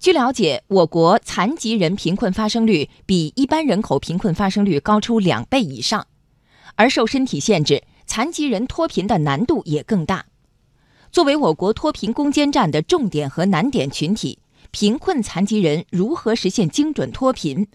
[0.00, 6.06] 据了解，我国残疾人贫困发生率比一般人口贫困发生率高出两倍以上，
[6.74, 10.24] 而受身体限制，残疾人脱贫的难度也更大。
[11.12, 14.38] 作为我国脱贫攻坚战的重点和难点群体，
[14.70, 17.66] 贫困残疾人如何实现精准脱贫？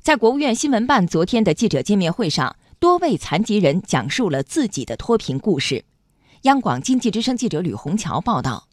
[0.00, 5.84] 在国务院新闻办昨天的记者见面会上，多位残疾人讲述了自己的脱贫故事。
[6.42, 8.66] 央广经济之声记者吕红桥报道。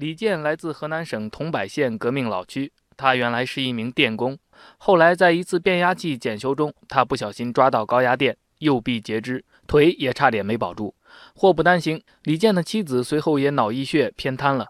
[0.00, 4.38] 李健来自河南省桐柏县革命老区，他原来是一名电工，
[4.78, 10.94] 后来在一次变压器检修中，他不小心抓到高压电，右臂截肢，腿也差点没保住。
[11.34, 14.68] 祸不单行，李健的妻子随后也脑溢血偏瘫了，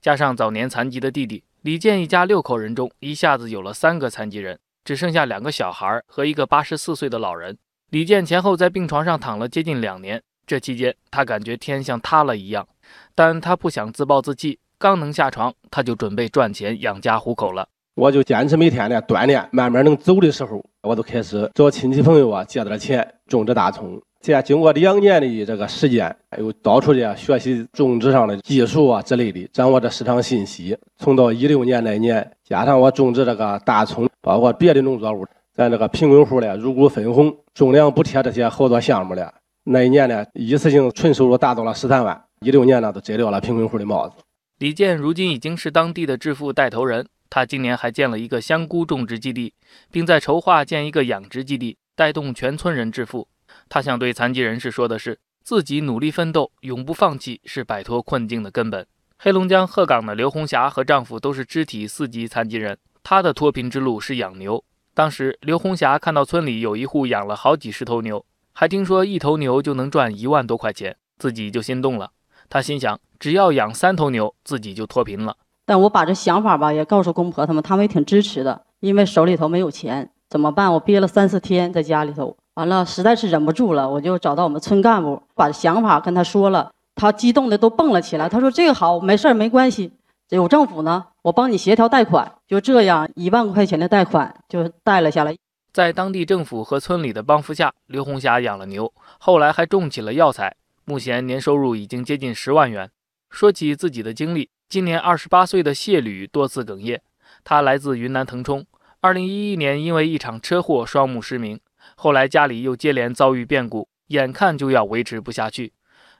[0.00, 7.58] 加上早年残疾的弟弟，李健一家六口人中一下子有了三个残疾人，只剩下两个小孩和一个八十四岁的老人。
[7.90, 12.66] 李健前后在病床上躺了接近两年，这期间他感觉天像塌了一样，
[13.14, 14.58] 但他不想自暴自弃。
[14.78, 17.68] 刚能下床，他就准备赚钱养家糊口了。
[17.94, 24.00] 我就坚持每天的锻炼，慢慢能走的时候，我就开始找亲戚朋友啊借点钱种植大葱。
[24.20, 30.76] 这经过两年的这个时间，又到处的学习种植上的技术啊之类的，掌握着市场信息。
[30.96, 39.32] 从到一六年那年，加上我种植这个大葱，包括别的农作物，咱这个贫困户的入股分红、种粮补贴这些好多项目了，
[39.64, 42.24] 那一年呢，一次性纯收入达到了十三万。
[42.42, 44.16] 一六年了，都摘掉了贫困户的帽子。
[44.58, 49.54] 李健如今已经是当地的致富带头人，他今年还建了一个香菇种植基地，
[49.90, 53.28] 并在筹划建一个养殖基地，带动全村人致富。
[53.68, 58.86] 他想对残疾人士说的是：自己努力奋斗，永不放弃，是摆脱困境的根本。
[59.18, 64.64] 黑龙江鹤岗的刘红霞和丈夫都是肢体四级残疾人，她的脱贫之路是养牛。
[64.94, 72.10] 当时刘红霞看到村里有一户养了好几十头牛，还听说一头牛就能赚一万多块钱，自己就心动了。
[72.52, 75.34] 他心想，只要养三头牛，自己就脱贫了。
[75.64, 78.60] 但我把这想法吧也告诉公婆他们，他们也挺支持的。
[78.80, 80.70] 因为手里头没有钱，怎么办？
[80.70, 86.70] 我憋了三四天在家里头，完了实在是忍不住了，我就找到我们村干部，把想法跟他说了。
[86.94, 88.28] 他激动的都蹦了起来。
[88.28, 89.90] 他说：“这个好，没事儿，没关系。
[90.28, 95.34] 有政府呢，我帮你协调贷款。”就这样，一万块钱的贷款就贷了下来。
[95.72, 100.54] 在当地政府和村里的帮扶下，刘红霞养了牛，后来还种起了药材。
[100.84, 102.90] 目前年收入已经接近十万元。
[103.30, 107.02] 说起自己的经历，今年二十八岁的谢吕多次哽咽。
[107.44, 108.66] 他来自云南腾冲，
[109.00, 111.60] 二零一一年因为一场车祸双目失明，
[111.94, 115.72] 后来家里又接连遭遇变故，眼看就要维持不下去。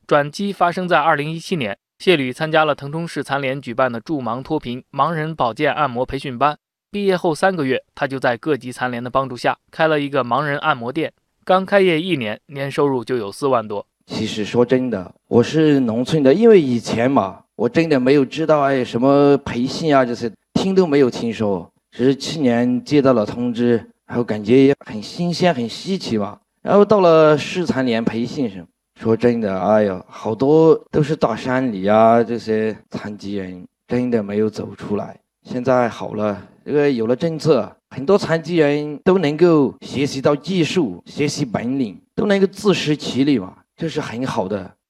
[0.06, 6.58] 转机发生在二零一七年，谢吕参加了腾冲市残联举办的助盲脱贫盲人保健按摩培训班。
[6.90, 11.12] 毕业后三个月，他就在各级残联的帮助下开了一个盲人按摩店。
[11.44, 13.86] 刚开业一年，年收入就有四万多。
[14.12, 21.66] 其实说真的，我是农村的，因为以前嘛，我真的没有知道哎什么培训啊，这些听都没有听说。
[21.90, 26.38] 只是去年接到了通知，然后感觉也很新鲜、很稀奇嘛。
[26.60, 28.62] 然后到了市残联培训上，
[29.00, 35.18] 说真的，哎呀，好多都是大山里啊，这些残疾人真的没有走出来。
[35.42, 43.54] 现在好了，这个有了政策，很多残疾人都能够学习到技术、学习本领，都能够自食其力嘛。
[43.82, 44.76] 这是很好的，